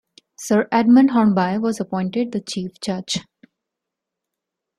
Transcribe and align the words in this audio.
Sir 0.39 0.67
Edmund 0.71 1.11
Hornby 1.11 1.59
was 1.59 1.79
appointed 1.79 2.31
the 2.31 2.41
Chief 2.41 2.71
Judge. 2.83 3.19